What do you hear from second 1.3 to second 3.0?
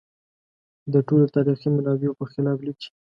تاریخي منابعو په خلاف لیکي.